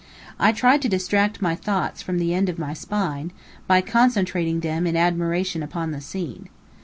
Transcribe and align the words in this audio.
I 0.39 0.51
tried 0.51 0.81
to 0.81 0.89
distract 0.89 1.43
my 1.43 1.53
thoughts 1.53 2.01
from 2.01 2.17
the 2.17 2.33
end 2.33 2.49
of 2.49 2.57
my 2.57 2.73
spine, 2.73 3.31
by 3.67 3.81
concentrating 3.81 4.61
them 4.61 4.87
in 4.87 4.97
admiration 4.97 5.61
upon 5.61 5.91
the 5.91 6.01
scene. 6.01 6.49